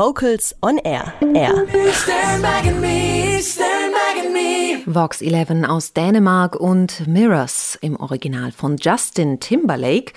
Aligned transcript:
Vocals 0.00 0.56
on 0.62 0.78
Air. 0.78 1.12
Air. 1.34 1.66
Vox 4.86 5.20
11 5.20 5.68
aus 5.68 5.92
Dänemark 5.92 6.56
und 6.56 7.06
Mirrors 7.06 7.76
im 7.82 7.96
Original 7.96 8.50
von 8.50 8.78
Justin 8.78 9.40
Timberlake, 9.40 10.14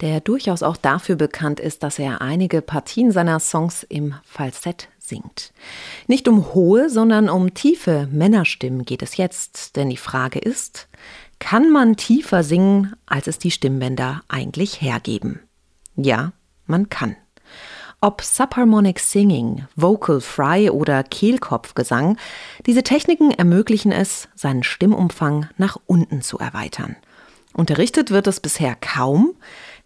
der 0.00 0.20
durchaus 0.20 0.62
auch 0.62 0.76
dafür 0.76 1.16
bekannt 1.16 1.58
ist, 1.58 1.82
dass 1.82 1.98
er 1.98 2.20
einige 2.22 2.62
Partien 2.62 3.10
seiner 3.10 3.40
Songs 3.40 3.82
im 3.82 4.14
Falsett 4.22 4.88
singt. 5.00 5.52
Nicht 6.06 6.28
um 6.28 6.54
hohe, 6.54 6.88
sondern 6.88 7.28
um 7.28 7.54
tiefe 7.54 8.08
Männerstimmen 8.12 8.84
geht 8.84 9.02
es 9.02 9.16
jetzt, 9.16 9.74
denn 9.74 9.90
die 9.90 9.96
Frage 9.96 10.38
ist, 10.38 10.86
kann 11.40 11.72
man 11.72 11.96
tiefer 11.96 12.44
singen, 12.44 12.94
als 13.04 13.26
es 13.26 13.40
die 13.40 13.50
Stimmbänder 13.50 14.22
eigentlich 14.28 14.80
hergeben? 14.80 15.40
Ja, 15.96 16.30
man 16.66 16.88
kann. 16.88 17.16
Ob 18.04 18.20
Subharmonic 18.20 19.00
Singing, 19.00 19.66
Vocal 19.76 20.20
Fry 20.20 20.68
oder 20.68 21.02
Kehlkopfgesang, 21.02 22.18
diese 22.66 22.82
Techniken 22.82 23.30
ermöglichen 23.30 23.92
es, 23.92 24.28
seinen 24.34 24.62
Stimmumfang 24.62 25.48
nach 25.56 25.78
unten 25.86 26.20
zu 26.20 26.36
erweitern. 26.36 26.96
Unterrichtet 27.54 28.10
wird 28.10 28.26
es 28.26 28.40
bisher 28.40 28.76
kaum. 28.78 29.32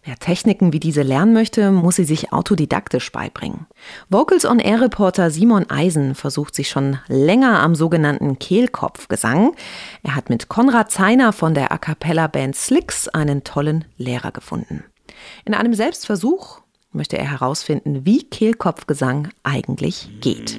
Wer 0.03 0.17
Techniken 0.17 0.73
wie 0.73 0.81
diese 0.81 1.01
lernen 1.01 1.31
möchte, 1.31 1.71
muss 1.71 1.95
sie 1.95 2.03
sich 2.03 2.33
autodidaktisch 2.33 3.09
beibringen. 3.13 3.67
Vocals 4.09 4.43
on 4.43 4.59
Air 4.59 4.81
Reporter 4.81 5.31
Simon 5.31 5.69
Eisen 5.69 6.13
versucht 6.13 6.55
sich 6.55 6.67
schon 6.67 6.99
länger 7.07 7.61
am 7.61 7.73
sogenannten 7.73 8.37
Kehlkopfgesang. 8.37 9.55
Er 10.03 10.17
hat 10.17 10.29
mit 10.29 10.49
Konrad 10.49 10.91
Zeiner 10.91 11.31
von 11.31 11.53
der 11.53 11.71
A 11.71 11.77
cappella 11.77 12.27
Band 12.27 12.57
Slicks 12.57 13.07
einen 13.07 13.45
tollen 13.45 13.85
Lehrer 13.97 14.33
gefunden. 14.33 14.83
In 15.45 15.53
einem 15.53 15.73
Selbstversuch 15.73 16.59
möchte 16.91 17.17
er 17.17 17.29
herausfinden, 17.29 18.05
wie 18.05 18.23
Kehlkopfgesang 18.23 19.29
eigentlich 19.43 20.09
geht. 20.21 20.57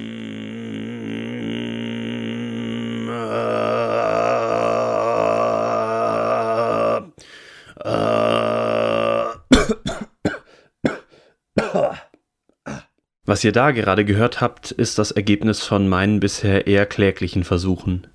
Was 13.31 13.45
ihr 13.45 13.53
da 13.53 13.71
gerade 13.71 14.03
gehört 14.03 14.41
habt, 14.41 14.71
ist 14.71 14.99
das 14.99 15.11
Ergebnis 15.11 15.63
von 15.63 15.87
meinen 15.87 16.19
bisher 16.19 16.67
eher 16.67 16.85
kläglichen 16.85 17.45
Versuchen. 17.45 18.07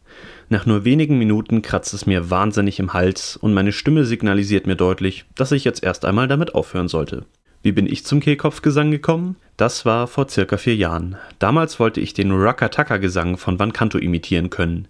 Nach 0.49 0.67
nur 0.67 0.85
wenigen 0.85 1.19
Minuten 1.19 1.63
kratzt 1.63 1.95
es 1.95 2.07
mir 2.07 2.29
wahnsinnig 2.29 2.79
im 2.79 2.93
Hals 2.93 3.37
und 3.37 3.55
meine 3.55 3.73
Stimme 3.73 4.05
signalisiert 4.05 4.67
mir 4.67 4.77
deutlich, 4.77 5.25
dass 5.35 5.53
ich 5.53 5.65
jetzt 5.65 5.83
erst 5.83 6.05
einmal 6.05 6.29
damit 6.29 6.55
aufhören 6.55 6.89
sollte. 6.89 7.25
Wie 7.67 7.73
bin 7.73 7.93
ich 7.93 8.05
zum 8.05 8.21
Kehlkopfgesang 8.21 8.93
gekommen? 8.93 9.35
Das 9.57 9.85
war 9.85 10.07
vor 10.07 10.29
circa 10.29 10.57
vier 10.57 10.77
Jahren. 10.77 11.17
Damals 11.41 11.81
wollte 11.81 12.01
ich 12.01 12.15
den 12.15 12.31
Rakataka-Gesang 12.31 13.39
von 13.39 13.59
Van 13.59 13.73
Canto 13.73 13.99
imitieren 13.99 14.51
können. 14.51 14.87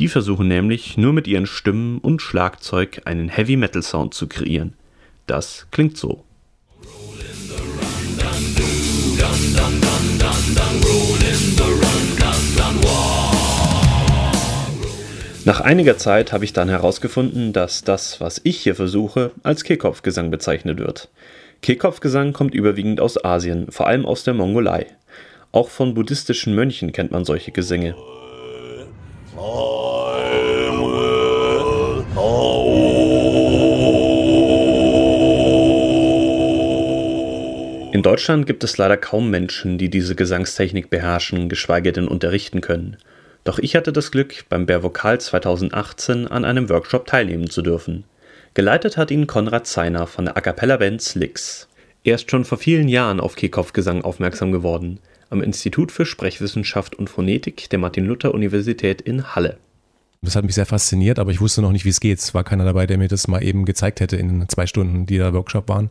Die 0.00 0.08
versuchen 0.08 0.48
nämlich 0.48 0.96
nur 0.96 1.12
mit 1.12 1.28
ihren 1.28 1.46
Stimmen 1.46 1.98
und 1.98 2.20
Schlagzeug 2.20 3.02
einen 3.04 3.28
Heavy-Metal-Sound 3.28 4.12
zu 4.12 4.26
kreieren. 4.26 4.72
Das 5.28 5.68
klingt 5.70 5.96
so. 5.98 6.24
Nach 15.44 15.60
einiger 15.60 15.96
Zeit 15.96 16.32
habe 16.32 16.44
ich 16.44 16.52
dann 16.52 16.68
herausgefunden, 16.68 17.52
dass 17.52 17.84
das, 17.84 18.20
was 18.20 18.40
ich 18.42 18.58
hier 18.58 18.74
versuche, 18.74 19.30
als 19.44 19.62
Kehlkopfgesang 19.62 20.32
bezeichnet 20.32 20.80
wird. 20.80 21.08
Kehlkopfgesang 21.66 22.32
kommt 22.32 22.54
überwiegend 22.54 23.00
aus 23.00 23.24
Asien, 23.24 23.72
vor 23.72 23.88
allem 23.88 24.06
aus 24.06 24.22
der 24.22 24.34
Mongolei. 24.34 24.86
Auch 25.50 25.68
von 25.68 25.94
buddhistischen 25.94 26.54
Mönchen 26.54 26.92
kennt 26.92 27.10
man 27.10 27.24
solche 27.24 27.50
Gesänge. 27.50 27.96
In 37.90 38.02
Deutschland 38.04 38.46
gibt 38.46 38.62
es 38.62 38.78
leider 38.78 38.96
kaum 38.96 39.28
Menschen, 39.30 39.76
die 39.76 39.90
diese 39.90 40.14
Gesangstechnik 40.14 40.88
beherrschen, 40.88 41.48
geschweige 41.48 41.90
denn 41.90 42.06
unterrichten 42.06 42.60
können. 42.60 42.96
Doch 43.42 43.58
ich 43.58 43.74
hatte 43.74 43.92
das 43.92 44.12
Glück, 44.12 44.44
beim 44.48 44.66
Bär 44.66 44.84
Vokal 44.84 45.20
2018 45.20 46.28
an 46.28 46.44
einem 46.44 46.68
Workshop 46.68 47.08
teilnehmen 47.08 47.50
zu 47.50 47.60
dürfen. 47.60 48.04
Geleitet 48.56 48.96
hat 48.96 49.10
ihn 49.10 49.26
Konrad 49.26 49.66
Zeiner 49.66 50.06
von 50.06 50.24
der 50.24 50.38
A 50.38 50.40
cappella 50.40 50.78
Band 50.78 51.02
Slicks. 51.02 51.68
Er 52.04 52.14
ist 52.14 52.30
schon 52.30 52.46
vor 52.46 52.56
vielen 52.56 52.88
Jahren 52.88 53.20
auf 53.20 53.36
Kehlkopfgesang 53.36 54.00
aufmerksam 54.00 54.50
geworden, 54.50 54.98
am 55.28 55.42
Institut 55.42 55.92
für 55.92 56.06
Sprechwissenschaft 56.06 56.94
und 56.94 57.10
Phonetik 57.10 57.68
der 57.68 57.78
Martin-Luther-Universität 57.78 59.02
in 59.02 59.34
Halle. 59.34 59.58
Das 60.22 60.34
hat 60.34 60.44
mich 60.44 60.54
sehr 60.54 60.66
fasziniert, 60.66 61.18
aber 61.18 61.30
ich 61.30 61.40
wusste 61.40 61.62
noch 61.62 61.72
nicht, 61.72 61.84
wie 61.84 61.90
es 61.90 62.00
geht. 62.00 62.18
Es 62.18 62.34
war 62.34 62.44
keiner 62.44 62.64
dabei, 62.64 62.86
der 62.86 62.98
mir 62.98 63.08
das 63.08 63.28
mal 63.28 63.42
eben 63.42 63.64
gezeigt 63.64 64.00
hätte 64.00 64.16
in 64.16 64.48
zwei 64.48 64.66
Stunden, 64.66 65.06
die 65.06 65.18
da 65.18 65.32
Workshop 65.32 65.68
waren. 65.68 65.90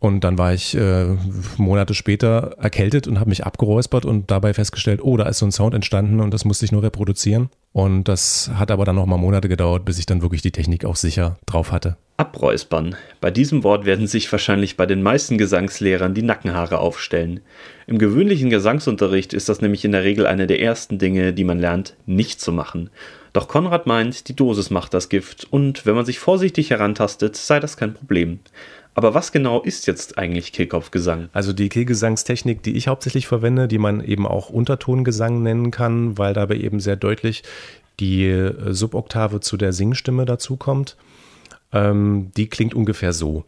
Und 0.00 0.24
dann 0.24 0.38
war 0.38 0.52
ich 0.52 0.76
äh, 0.76 1.16
Monate 1.56 1.94
später 1.94 2.56
erkältet 2.58 3.06
und 3.06 3.20
habe 3.20 3.30
mich 3.30 3.44
abgeräuspert 3.44 4.04
und 4.04 4.30
dabei 4.30 4.54
festgestellt, 4.54 5.00
oh, 5.02 5.16
da 5.16 5.24
ist 5.24 5.38
so 5.38 5.46
ein 5.46 5.52
Sound 5.52 5.74
entstanden 5.74 6.20
und 6.20 6.34
das 6.34 6.44
musste 6.44 6.64
ich 6.64 6.72
nur 6.72 6.82
reproduzieren. 6.82 7.50
Und 7.72 8.04
das 8.04 8.50
hat 8.54 8.70
aber 8.70 8.84
dann 8.84 8.96
noch 8.96 9.06
mal 9.06 9.16
Monate 9.16 9.48
gedauert, 9.48 9.84
bis 9.84 9.98
ich 9.98 10.06
dann 10.06 10.22
wirklich 10.22 10.42
die 10.42 10.50
Technik 10.50 10.84
auch 10.84 10.96
sicher 10.96 11.38
drauf 11.46 11.70
hatte. 11.70 11.96
Abräuspern. 12.16 12.96
Bei 13.20 13.30
diesem 13.30 13.64
Wort 13.64 13.86
werden 13.86 14.06
sich 14.06 14.30
wahrscheinlich 14.30 14.76
bei 14.76 14.84
den 14.84 15.02
meisten 15.02 15.38
Gesangslehrern 15.38 16.12
die 16.12 16.22
Nackenhaare 16.22 16.78
aufstellen. 16.78 17.40
Im 17.86 17.98
gewöhnlichen 17.98 18.50
Gesangsunterricht 18.50 19.32
ist 19.32 19.48
das 19.48 19.62
nämlich 19.62 19.84
in 19.84 19.92
der 19.92 20.04
Regel 20.04 20.26
eine 20.26 20.46
der 20.46 20.60
ersten 20.60 20.98
Dinge, 20.98 21.32
die 21.32 21.44
man 21.44 21.58
lernt, 21.58 21.96
nicht 22.04 22.40
zu 22.40 22.52
machen. 22.52 22.90
Doch 23.32 23.48
Konrad 23.48 23.86
meint, 23.86 24.28
die 24.28 24.34
Dosis 24.34 24.70
macht 24.70 24.92
das 24.94 25.08
Gift 25.08 25.46
und 25.50 25.86
wenn 25.86 25.94
man 25.94 26.04
sich 26.04 26.18
vorsichtig 26.18 26.70
herantastet, 26.70 27.36
sei 27.36 27.60
das 27.60 27.76
kein 27.76 27.94
Problem. 27.94 28.40
Aber 28.94 29.14
was 29.14 29.30
genau 29.30 29.62
ist 29.62 29.86
jetzt 29.86 30.18
eigentlich 30.18 30.52
Kehlkopfgesang? 30.52 31.28
Also 31.32 31.52
die 31.52 31.68
Kehlgesangstechnik, 31.68 32.62
die 32.62 32.76
ich 32.76 32.88
hauptsächlich 32.88 33.28
verwende, 33.28 33.68
die 33.68 33.78
man 33.78 34.02
eben 34.02 34.26
auch 34.26 34.50
Untertongesang 34.50 35.42
nennen 35.42 35.70
kann, 35.70 36.18
weil 36.18 36.34
dabei 36.34 36.56
eben 36.56 36.80
sehr 36.80 36.96
deutlich 36.96 37.44
die 38.00 38.26
äh, 38.26 38.72
Suboktave 38.72 39.40
zu 39.40 39.56
der 39.56 39.72
Singstimme 39.72 40.24
dazukommt. 40.24 40.96
Ähm, 41.72 42.32
die 42.36 42.48
klingt 42.48 42.74
ungefähr 42.74 43.12
so. 43.12 43.44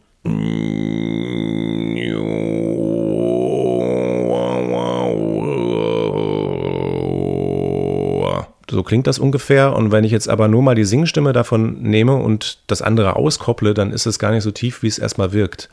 So 8.73 8.81
klingt 8.81 9.05
das 9.05 9.19
ungefähr. 9.19 9.75
Und 9.75 9.91
wenn 9.91 10.03
ich 10.03 10.11
jetzt 10.11 10.27
aber 10.27 10.47
nur 10.47 10.63
mal 10.63 10.73
die 10.73 10.83
Singstimme 10.83 11.31
davon 11.31 11.83
nehme 11.83 12.15
und 12.15 12.57
das 12.65 12.81
andere 12.81 13.15
auskopple, 13.15 13.75
dann 13.75 13.91
ist 13.91 14.07
es 14.07 14.17
gar 14.17 14.31
nicht 14.31 14.41
so 14.41 14.49
tief, 14.49 14.81
wie 14.81 14.87
es 14.87 14.97
erstmal 14.97 15.31
wirkt. 15.31 15.69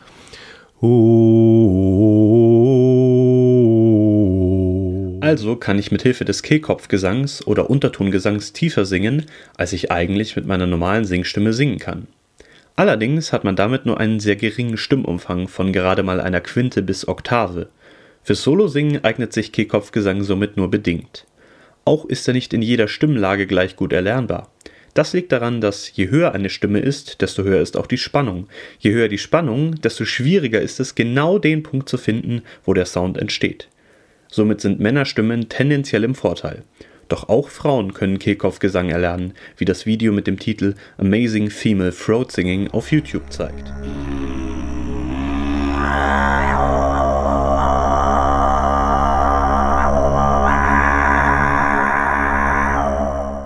Also 5.23 5.57
kann 5.57 5.79
ich 5.79 5.91
mit 5.91 6.03
Hilfe 6.03 6.27
des 6.27 6.43
Kehlkopfgesangs 6.43 7.47
oder 7.47 7.71
Untertongesangs 7.71 8.53
tiefer 8.53 8.85
singen, 8.85 9.25
als 9.57 9.73
ich 9.73 9.91
eigentlich 9.91 10.37
mit 10.37 10.47
meiner 10.47 10.67
normalen 10.67 11.07
Singstimme 11.07 11.55
singen 11.55 11.79
kann. 11.79 12.07
Allerdings 12.77 13.33
hat 13.33 13.45
man 13.45 13.57
damit 13.57 13.87
nur 13.87 13.99
einen 13.99 14.21
sehr 14.21 14.37
geringen 14.37 14.77
Stimmumfang 14.77 15.49
von 15.49 15.73
gerade 15.73 16.03
mal 16.03 16.21
einer 16.21 16.43
Quinte 16.43 16.83
bis 16.83 17.09
Oktave. 17.09 17.69
Fürs 18.23 18.43
Solo-Singen 18.43 19.03
eignet 19.05 19.33
sich 19.33 19.53
Kehlkopfgesang 19.53 20.23
somit 20.23 20.59
nur 20.59 20.71
bedingt. 20.71 21.25
Auch 21.85 22.05
ist 22.05 22.29
er 22.29 22.35
nicht 22.35 22.53
in 22.53 22.63
jeder 22.63 22.89
Stimmlage 22.89 23.47
gleich 23.47 23.77
gut 23.77 23.93
erlernbar. 23.93 24.51
Das 24.95 25.13
liegt 25.13 25.31
daran, 25.33 25.61
dass 25.61 25.95
je 25.95 26.09
höher 26.09 26.33
eine 26.33 26.51
Stimme 26.51 26.81
ist, 26.81 27.21
desto 27.21 27.45
höher 27.45 27.61
ist 27.61 27.77
auch 27.77 27.87
die 27.87 27.99
Spannung. 27.99 28.49
Je 28.81 28.93
höher 28.93 29.09
die 29.09 29.19
Spannung, 29.19 29.81
desto 29.81 30.05
schwieriger 30.05 30.61
ist 30.61 30.81
es, 30.81 30.95
genau 30.95 31.39
den 31.39 31.63
Punkt 31.63 31.89
zu 31.89 31.97
finden, 31.97 32.43
wo 32.65 32.75
der 32.75 32.87
Sound 32.87 33.17
entsteht. 33.17 33.69
Somit 34.29 34.61
sind 34.61 34.81
Männerstimmen 34.81 35.49
tendenziell 35.49 36.05
im 36.05 36.15
Vorteil. 36.15 36.65
Doch 37.09 37.29
auch 37.29 37.49
Frauen 37.49 37.93
können 37.93 38.21
Kehlkopfgesang 38.21 38.89
erlernen, 38.89 39.35
wie 39.57 39.65
das 39.65 39.87
Video 39.87 40.13
mit 40.13 40.27
dem 40.27 40.39
Titel 40.39 40.75
Amazing 40.99 41.51
Female 41.51 41.93
Throat 41.93 42.31
Singing 42.31 42.69
auf 42.69 42.93
YouTube 42.93 43.33
zeigt. 43.33 43.73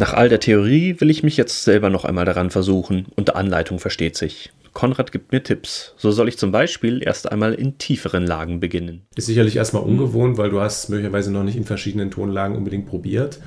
Nach 0.04 0.12
all 0.12 0.28
der 0.28 0.38
Theorie 0.38 1.00
will 1.00 1.08
ich 1.08 1.22
mich 1.22 1.38
jetzt 1.38 1.64
selber 1.64 1.88
noch 1.88 2.04
einmal 2.04 2.26
daran 2.26 2.50
versuchen. 2.50 3.06
Unter 3.16 3.36
Anleitung 3.36 3.78
versteht 3.78 4.18
sich. 4.18 4.52
Konrad 4.74 5.12
gibt 5.12 5.32
mir 5.32 5.42
Tipps. 5.42 5.94
So 5.96 6.10
soll 6.10 6.28
ich 6.28 6.36
zum 6.36 6.52
Beispiel 6.52 7.02
erst 7.02 7.32
einmal 7.32 7.54
in 7.54 7.78
tieferen 7.78 8.26
Lagen 8.26 8.60
beginnen. 8.60 9.06
Ist 9.16 9.24
sicherlich 9.24 9.56
erstmal 9.56 9.82
ungewohnt, 9.82 10.36
weil 10.36 10.50
du 10.50 10.60
hast 10.60 10.90
möglicherweise 10.90 11.32
noch 11.32 11.42
nicht 11.42 11.56
in 11.56 11.64
verschiedenen 11.64 12.10
Tonlagen 12.10 12.54
unbedingt 12.54 12.86
probiert. 12.86 13.40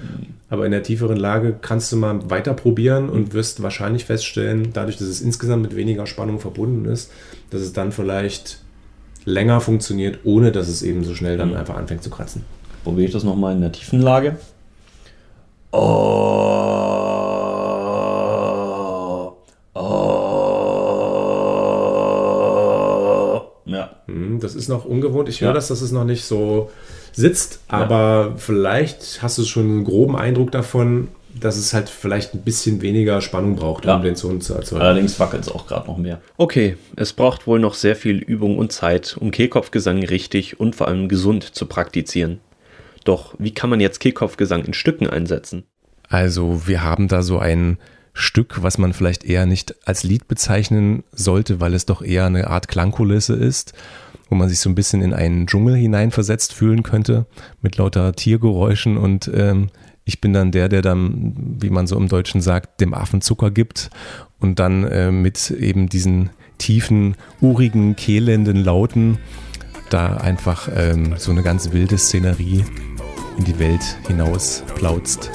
Aber 0.49 0.65
in 0.65 0.71
der 0.71 0.81
tieferen 0.81 1.17
Lage 1.17 1.55
kannst 1.61 1.91
du 1.91 1.95
mal 1.95 2.27
weiter 2.31 2.55
probieren 2.55 3.09
und 3.09 3.35
wirst 3.35 3.61
wahrscheinlich 3.61 4.05
feststellen, 4.05 4.69
dadurch, 4.73 4.97
dass 4.97 5.09
es 5.09 5.21
insgesamt 5.21 5.61
mit 5.61 5.75
weniger 5.75 6.07
Spannung 6.07 6.39
verbunden 6.39 6.85
ist, 6.85 7.11
dass 7.51 7.61
es 7.61 7.71
dann 7.71 7.91
vielleicht 7.91 8.61
länger 9.25 9.61
funktioniert, 9.61 10.21
ohne 10.23 10.51
dass 10.51 10.69
es 10.69 10.81
eben 10.81 11.03
so 11.03 11.13
schnell 11.13 11.37
dann 11.37 11.55
einfach 11.55 11.75
anfängt 11.75 12.01
zu 12.01 12.09
kratzen. 12.09 12.45
probiere 12.83 13.05
ich 13.05 13.13
das 13.13 13.23
nochmal 13.23 13.53
in 13.53 13.61
der 13.61 13.71
tiefen 13.71 14.01
Lage. 14.01 14.37
Oh. 15.71 16.17
Oh. 19.73 20.27
Ja. 24.37 24.37
Hm, 24.37 24.39
das 24.41 24.55
ist 24.55 24.69
noch 24.69 24.85
ungewohnt. 24.85 25.29
Ich 25.29 25.41
höre 25.41 25.49
ja. 25.49 25.53
das, 25.53 25.67
dass 25.67 25.81
es 25.81 25.91
noch 25.91 26.05
nicht 26.05 26.25
so 26.25 26.71
sitzt, 27.13 27.61
aber 27.67 28.29
ja. 28.29 28.33
vielleicht 28.37 29.21
hast 29.21 29.37
du 29.37 29.43
schon 29.43 29.63
einen 29.63 29.83
groben 29.83 30.15
Eindruck 30.15 30.51
davon, 30.51 31.07
dass 31.39 31.57
es 31.57 31.73
halt 31.73 31.89
vielleicht 31.89 32.33
ein 32.33 32.41
bisschen 32.41 32.81
weniger 32.81 33.21
Spannung 33.21 33.55
braucht, 33.55 33.85
um 33.85 33.89
ja. 33.89 33.99
den 33.99 34.15
Ton 34.15 34.41
zu 34.41 34.53
erzeugen. 34.53 34.81
Allerdings 34.81 35.19
wackelt 35.19 35.43
es 35.43 35.49
auch 35.49 35.67
gerade 35.67 35.87
noch 35.87 35.97
mehr. 35.97 36.21
Okay, 36.37 36.77
es 36.95 37.13
braucht 37.13 37.47
wohl 37.47 37.59
noch 37.59 37.73
sehr 37.73 37.95
viel 37.95 38.17
Übung 38.17 38.57
und 38.57 38.71
Zeit, 38.71 39.17
um 39.19 39.31
Kehlkopfgesang 39.31 40.03
richtig 40.03 40.59
und 40.59 40.75
vor 40.75 40.87
allem 40.87 41.09
gesund 41.09 41.43
zu 41.43 41.65
praktizieren. 41.65 42.39
Doch 43.03 43.35
wie 43.37 43.53
kann 43.53 43.69
man 43.69 43.79
jetzt 43.79 43.99
Kehlkopfgesang 43.99 44.65
in 44.65 44.73
Stücken 44.73 45.07
einsetzen? 45.07 45.63
Also 46.09 46.67
wir 46.67 46.83
haben 46.83 47.07
da 47.07 47.21
so 47.21 47.37
ein 47.39 47.77
Stück, 48.13 48.63
was 48.63 48.77
man 48.77 48.93
vielleicht 48.93 49.23
eher 49.23 49.45
nicht 49.45 49.75
als 49.87 50.03
Lied 50.03 50.27
bezeichnen 50.27 51.03
sollte, 51.11 51.59
weil 51.59 51.73
es 51.73 51.85
doch 51.85 52.01
eher 52.01 52.25
eine 52.25 52.47
Art 52.47 52.67
Klangkulisse 52.67 53.35
ist, 53.35 53.73
wo 54.29 54.35
man 54.35 54.49
sich 54.49 54.59
so 54.59 54.69
ein 54.69 54.75
bisschen 54.75 55.01
in 55.01 55.13
einen 55.13 55.47
Dschungel 55.47 55.75
hineinversetzt 55.75 56.53
fühlen 56.53 56.83
könnte, 56.83 57.25
mit 57.61 57.77
lauter 57.77 58.13
Tiergeräuschen 58.13 58.97
und 58.97 59.29
ähm, 59.33 59.69
ich 60.05 60.21
bin 60.21 60.31
dann 60.31 60.51
der, 60.51 60.69
der 60.69 60.81
dann, 60.81 61.57
wie 61.59 61.69
man 61.69 61.85
so 61.85 61.97
im 61.97 62.07
Deutschen 62.07 62.39
sagt, 62.39 62.79
dem 62.79 62.93
Affen 62.93 63.21
Zucker 63.21 63.51
gibt 63.51 63.89
und 64.39 64.57
dann 64.57 64.85
äh, 64.85 65.11
mit 65.11 65.51
eben 65.51 65.89
diesen 65.89 66.29
tiefen, 66.57 67.15
urigen, 67.41 67.95
kehlenden 67.97 68.63
Lauten 68.63 69.17
da 69.89 70.15
einfach 70.17 70.69
ähm, 70.73 71.15
so 71.17 71.31
eine 71.31 71.43
ganz 71.43 71.71
wilde 71.71 71.97
Szenerie 71.97 72.63
in 73.37 73.43
die 73.43 73.59
Welt 73.59 73.97
hinaus 74.07 74.63
plautzt. 74.75 75.29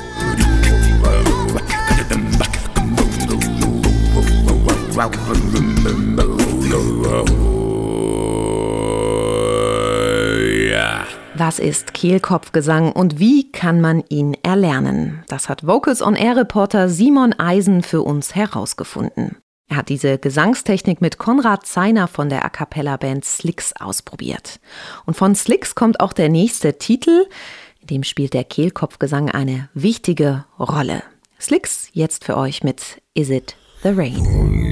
Was 11.35 11.59
ist 11.59 11.95
Kehlkopfgesang 11.95 12.93
und 12.93 13.19
wie 13.19 13.51
kann 13.51 13.81
man 13.81 14.05
ihn 14.11 14.37
erlernen? 14.43 15.25
Das 15.29 15.49
hat 15.49 15.67
Vocals 15.67 16.03
on 16.03 16.15
Air 16.15 16.37
Reporter 16.37 16.91
Simon 16.91 17.33
Eisen 17.33 17.83
für 17.83 18.03
uns 18.03 18.35
herausgefunden. 18.35 19.39
Er 19.67 19.77
hat 19.77 19.89
diese 19.89 20.19
Gesangstechnik 20.19 21.01
mit 21.01 21.17
Konrad 21.17 21.65
Zeiner 21.65 22.07
von 22.07 22.29
der 22.29 22.45
A 22.45 22.51
cappella 22.51 22.99
Band 22.99 23.25
Slicks 23.25 23.73
ausprobiert. 23.81 24.61
Und 25.07 25.17
von 25.17 25.35
Slicks 25.35 25.75
kommt 25.75 26.01
auch 26.01 26.13
der 26.13 26.29
nächste 26.29 26.77
Titel, 26.77 27.27
in 27.81 27.87
dem 27.87 28.05
spielt 28.05 28.35
der 28.35 28.45
Kehlkopfgesang 28.45 29.31
eine 29.31 29.71
wichtige 29.73 30.45
Rolle. 30.59 31.03
Slicks 31.41 31.89
jetzt 31.93 32.27
für 32.27 32.37
euch 32.37 32.63
mit 32.63 33.01
Is 33.15 33.31
It 33.31 33.57
the 33.83 33.89
Rain? 33.89 34.72